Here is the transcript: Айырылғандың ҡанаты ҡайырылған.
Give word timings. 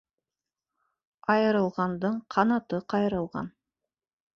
Айырылғандың 1.35 2.19
ҡанаты 2.39 2.85
ҡайырылған. 2.97 3.57